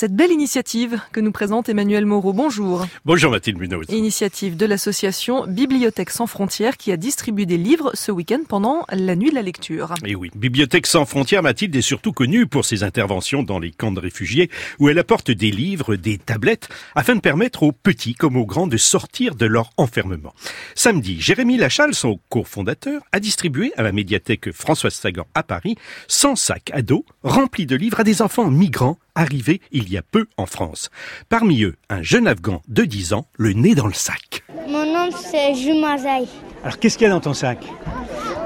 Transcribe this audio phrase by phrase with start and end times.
[0.00, 2.32] cette belle initiative que nous présente Emmanuel Moreau.
[2.32, 2.86] Bonjour.
[3.04, 3.84] Bonjour Mathilde Munoz.
[3.90, 9.14] Initiative de l'association Bibliothèque sans frontières qui a distribué des livres ce week-end pendant la
[9.14, 9.92] nuit de la lecture.
[10.06, 13.92] Et oui, Bibliothèque sans frontières, Mathilde est surtout connue pour ses interventions dans les camps
[13.92, 18.38] de réfugiés où elle apporte des livres, des tablettes afin de permettre aux petits comme
[18.38, 20.32] aux grands de sortir de leur enfermement.
[20.74, 25.76] Samedi, Jérémy Lachal, son cofondateur, a distribué à la médiathèque Françoise Sagan à Paris
[26.08, 30.02] 100 sacs à dos remplis de livres à des enfants migrants arrivés il y a
[30.02, 30.90] peu en France.
[31.28, 34.42] Parmi eux, un jeune Afghan de 10 ans, le nez dans le sac.
[34.68, 36.26] Mon nom c'est Jumazaï.
[36.62, 37.58] Alors qu'est-ce qu'il y a dans ton sac?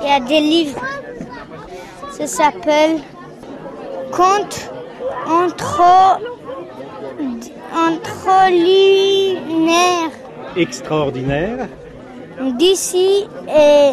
[0.03, 0.81] Il y a des livres.
[2.13, 3.01] Ça s'appelle
[4.13, 4.71] Conte
[5.27, 5.83] entre
[7.75, 10.11] entre lunaire
[10.57, 11.69] Extraordinaire.
[12.57, 13.93] d'ici et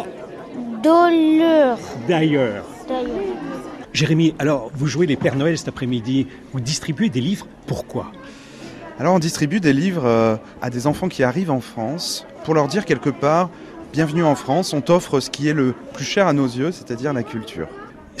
[0.82, 1.78] douleur.
[2.08, 2.64] D'ailleurs.
[2.88, 3.21] D'ailleurs.
[4.02, 6.26] Jérémy, alors vous jouez les Pères Noël cet après-midi.
[6.52, 7.46] Vous distribuez des livres.
[7.68, 8.10] Pourquoi?
[8.98, 12.66] Alors on distribue des livres euh, à des enfants qui arrivent en France pour leur
[12.66, 13.48] dire quelque part,
[13.92, 17.12] bienvenue en France, on t'offre ce qui est le plus cher à nos yeux, c'est-à-dire
[17.12, 17.68] la culture.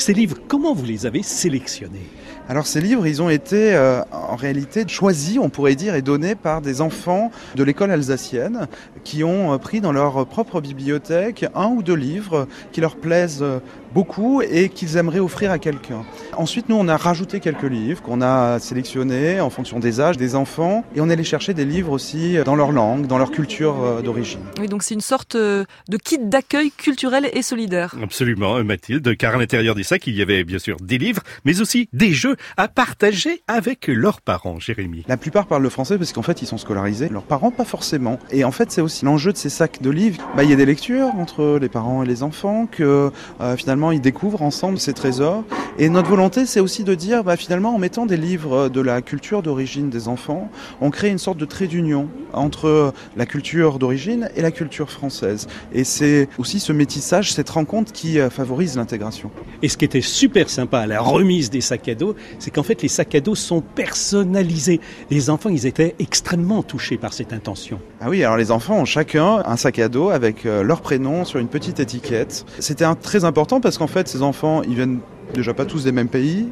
[0.02, 2.10] Ces livres, comment vous les avez sélectionnés?
[2.48, 6.34] Alors ces livres, ils ont été euh, en réalité choisis, on pourrait dire, et donnés
[6.34, 8.66] par des enfants de l'école alsacienne
[9.04, 13.42] qui ont euh, pris dans leur propre bibliothèque un ou deux livres qui leur plaisent
[13.42, 13.60] euh,
[13.94, 16.02] beaucoup et qu'ils aimeraient offrir à quelqu'un.
[16.36, 20.34] Ensuite, nous, on a rajouté quelques livres qu'on a sélectionnés en fonction des âges des
[20.34, 24.02] enfants et on est allé chercher des livres aussi dans leur langue, dans leur culture
[24.02, 24.40] d'origine.
[24.58, 25.66] Oui, donc c'est une sorte de
[26.02, 27.94] kit d'accueil culturel et solidaire.
[28.02, 31.88] Absolument, Mathilde, car à l'intérieur des il y avait bien sûr des livres, mais aussi
[31.92, 35.04] des jeux à partager avec leurs parents, Jérémy.
[35.08, 37.08] La plupart parlent le français parce qu'en fait, ils sont scolarisés.
[37.08, 38.18] Leurs parents, pas forcément.
[38.30, 40.22] Et en fait, c'est aussi l'enjeu de ces sacs de livres.
[40.36, 43.92] Bah, il y a des lectures entre les parents et les enfants que euh, finalement
[43.92, 45.44] ils découvrent ensemble ces trésors.
[45.78, 49.02] Et notre volonté, c'est aussi de dire, bah, finalement, en mettant des livres de la
[49.02, 54.30] culture d'origine des enfants, on crée une sorte de trait d'union entre la culture d'origine
[54.36, 55.46] et la culture française.
[55.72, 59.30] Et c'est aussi ce métissage, cette rencontre qui euh, favorise l'intégration.
[59.62, 62.62] Et ce qui était super sympa à la remise des sacs à dos, c'est qu'en
[62.62, 64.80] fait les sacs à dos sont personnalisés.
[65.10, 67.80] Les enfants, ils étaient extrêmement touchés par cette intention.
[68.00, 71.24] Ah oui, alors les enfants ont chacun un sac à dos avec euh, leur prénom
[71.24, 72.44] sur une petite étiquette.
[72.58, 75.00] C'était très important parce qu'en fait, ces enfants, ils viennent
[75.34, 76.48] déjà pas tous des mêmes pays.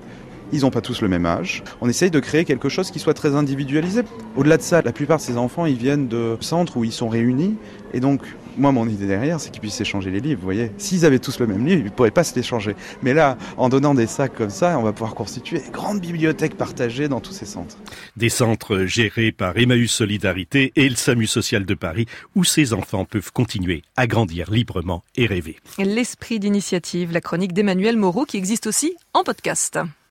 [0.52, 1.62] Ils n'ont pas tous le même âge.
[1.80, 4.02] On essaye de créer quelque chose qui soit très individualisé.
[4.36, 7.08] Au-delà de ça, la plupart de ces enfants, ils viennent de centres où ils sont
[7.08, 7.56] réunis.
[7.92, 8.22] Et donc,
[8.56, 10.40] moi, mon idée derrière, c'est qu'ils puissent échanger les livres.
[10.40, 12.74] Vous voyez, s'ils avaient tous le même livre, ils ne pourraient pas se l'échanger.
[13.02, 16.56] Mais là, en donnant des sacs comme ça, on va pouvoir constituer des grandes bibliothèques
[16.56, 17.76] partagées dans tous ces centres.
[18.16, 23.04] Des centres gérés par Emmaüs Solidarité et le SAMU Social de Paris, où ces enfants
[23.04, 25.56] peuvent continuer à grandir librement et rêver.
[25.78, 29.78] L'esprit d'initiative, la chronique d'Emmanuel Moreau qui existe aussi en podcast.